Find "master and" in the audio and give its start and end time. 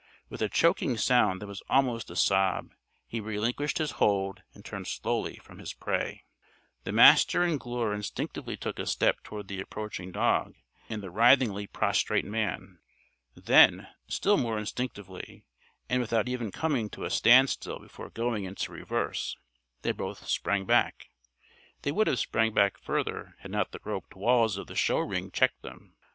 6.91-7.59